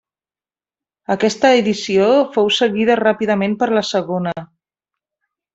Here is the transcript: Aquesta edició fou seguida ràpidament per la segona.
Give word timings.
Aquesta 1.15 1.51
edició 1.57 2.07
fou 2.37 2.49
seguida 2.61 2.97
ràpidament 3.03 3.57
per 3.63 3.71
la 3.79 3.87
segona. 3.93 4.35